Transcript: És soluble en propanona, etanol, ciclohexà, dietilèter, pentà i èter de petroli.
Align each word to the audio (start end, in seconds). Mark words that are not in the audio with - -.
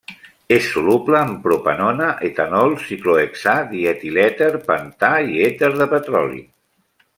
És 0.55 0.69
soluble 0.75 1.19
en 1.25 1.35
propanona, 1.43 2.07
etanol, 2.29 2.73
ciclohexà, 2.87 3.55
dietilèter, 3.75 4.51
pentà 4.73 5.13
i 5.35 5.39
èter 5.51 5.71
de 5.83 5.91
petroli. 5.95 6.45